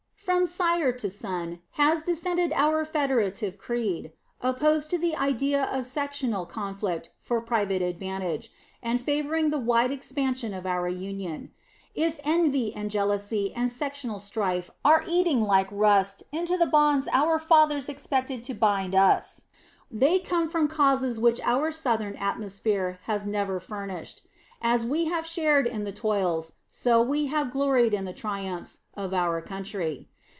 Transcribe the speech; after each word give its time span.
From 0.23 0.45
sire 0.45 0.91
to 0.93 1.09
son 1.09 1.61
has 1.71 2.03
descended 2.03 2.53
our 2.53 2.85
federative 2.85 3.57
creed, 3.57 4.11
opposed 4.39 4.91
to 4.91 4.99
the 4.99 5.15
idea 5.15 5.63
of 5.63 5.83
sectional 5.85 6.45
conflict 6.45 7.09
for 7.19 7.41
private 7.41 7.81
advantage, 7.81 8.51
and 8.83 9.01
favoring 9.01 9.49
the 9.49 9.57
wider 9.57 9.93
expanse 9.95 10.43
of 10.43 10.67
our 10.67 10.87
union. 10.87 11.51
If 11.95 12.19
envy 12.23 12.71
and 12.73 12.91
jealousy 12.91 13.51
and 13.55 13.71
sectional 13.71 14.19
strife 14.19 14.69
are 14.85 15.03
eating 15.07 15.41
like 15.41 15.67
rust 15.71 16.21
into 16.31 16.55
the 16.55 16.67
bonds 16.67 17.07
our 17.11 17.39
fathers 17.39 17.89
expected 17.89 18.43
to 18.43 18.53
bind 18.53 18.93
us, 18.93 19.47
they 19.89 20.19
come 20.19 20.47
from 20.47 20.67
causes 20.67 21.19
which 21.19 21.41
our 21.41 21.71
Southern 21.71 22.15
atmosphere 22.15 22.99
has 23.05 23.25
never 23.25 23.59
furnished. 23.59 24.21
As 24.61 24.85
we 24.85 25.05
have 25.05 25.25
shared 25.25 25.65
in 25.65 25.83
the 25.83 25.91
toils, 25.91 26.53
so 26.69 27.01
we 27.01 27.25
have 27.25 27.49
gloried 27.51 27.93
in 27.95 28.05
the 28.05 28.13
triumphs, 28.13 28.77
of 28.93 29.13
our 29.13 29.41
country. 29.41 30.07